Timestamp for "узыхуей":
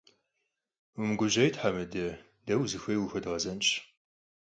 2.61-2.97